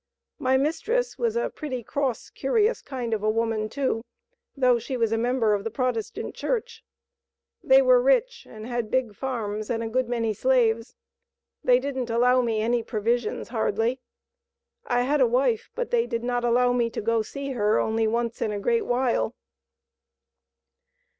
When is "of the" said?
5.53-5.69